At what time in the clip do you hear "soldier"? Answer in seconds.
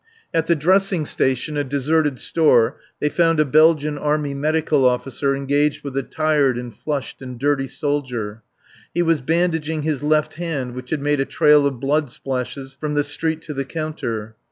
7.67-8.41